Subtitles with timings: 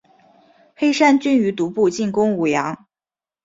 [0.75, 2.87] 黑山军于毒部进攻武阳。